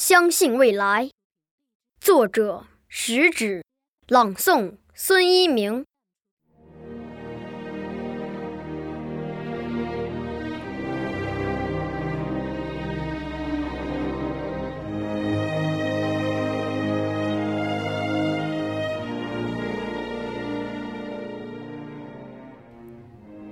[0.00, 1.10] 相信未来，
[2.00, 3.64] 作者食指，
[4.06, 5.84] 朗诵孙一鸣。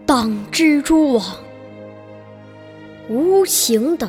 [0.07, 1.41] 当蜘蛛网
[3.09, 4.09] 无情的。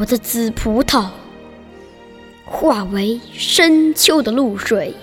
[0.00, 1.10] 我的紫葡萄
[2.46, 4.94] 化为深秋的露水，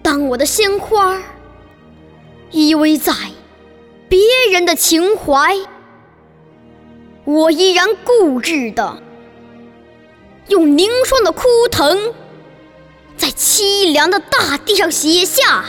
[0.00, 1.22] 当我的鲜花
[2.50, 3.12] 依偎在
[4.08, 4.18] 别
[4.50, 5.54] 人的情怀，
[7.24, 9.02] 我依然固执的
[10.48, 12.14] 用凝霜的枯藤，
[13.18, 15.66] 在凄凉的大地上写下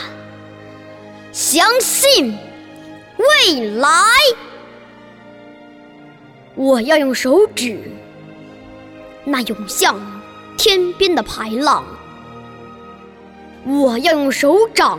[1.32, 2.34] 相信
[3.18, 3.90] 未来。
[6.54, 7.90] 我要用手指，
[9.24, 9.98] 那涌向
[10.58, 11.82] 天边的排浪；
[13.64, 14.98] 我要用手掌，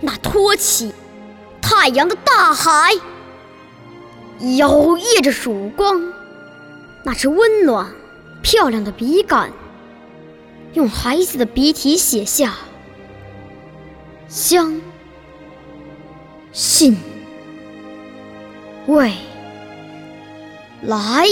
[0.00, 0.92] 那托起
[1.62, 2.92] 太阳的大海；
[4.56, 6.12] 摇曳着曙光，
[7.04, 7.86] 那是温暖
[8.42, 9.50] 漂亮的笔杆；
[10.74, 12.54] 用孩子的笔体写下
[14.26, 14.80] 相
[16.50, 16.96] 信。
[18.86, 19.12] 未。
[20.82, 21.26] 来，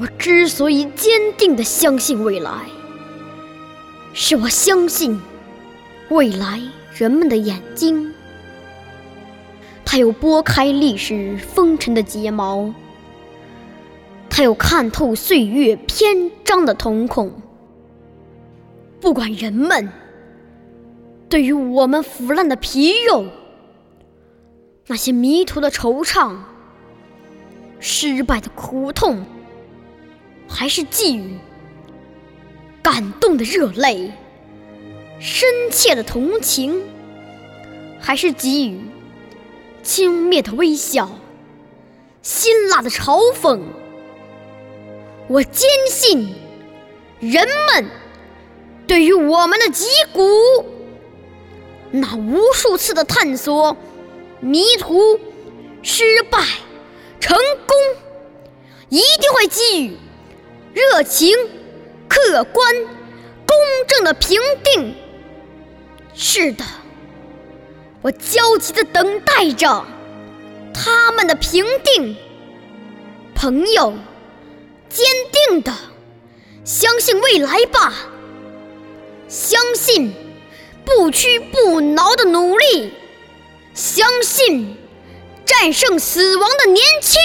[0.00, 2.50] 我之所以坚定的相信未来，
[4.14, 5.20] 是我相信
[6.10, 6.62] 未来
[6.94, 8.14] 人们的眼睛，
[9.84, 12.72] 它有拨开历史风尘的睫毛，
[14.30, 17.32] 它有看透岁月篇章的瞳孔。
[19.00, 19.88] 不管人们
[21.28, 23.24] 对于我们腐烂的皮肉。
[24.90, 26.34] 那些迷途的惆怅，
[27.78, 29.22] 失败的苦痛，
[30.48, 31.36] 还是寄予
[32.82, 34.10] 感动的热泪，
[35.20, 36.82] 深切的同情，
[38.00, 38.80] 还是给予
[39.82, 41.10] 轻蔑的微笑，
[42.22, 43.60] 辛辣的嘲讽。
[45.28, 46.34] 我坚信，
[47.20, 47.84] 人们
[48.86, 49.84] 对于我们的脊
[50.14, 50.24] 骨，
[51.90, 53.76] 那无数次的探索。
[54.40, 55.18] 迷途、
[55.82, 56.38] 失败、
[57.20, 57.76] 成功，
[58.88, 59.96] 一定会给予
[60.72, 61.36] 热情、
[62.08, 62.74] 客观、
[63.46, 63.56] 公
[63.86, 64.94] 正的评定。
[66.14, 66.64] 是的，
[68.02, 69.84] 我焦急的等待着
[70.72, 72.16] 他们的评定。
[73.34, 73.94] 朋友，
[74.88, 75.06] 坚
[75.48, 75.72] 定的
[76.64, 77.92] 相信未来吧，
[79.28, 80.12] 相信
[80.84, 82.92] 不屈不挠的努力。
[83.78, 84.76] 相信
[85.46, 87.20] 战胜死亡的年轻，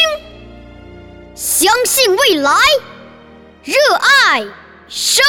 [1.34, 2.52] 相信未来，
[3.64, 4.41] 热爱
[4.88, 5.22] 生。